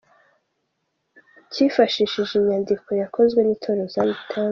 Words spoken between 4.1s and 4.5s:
Temple.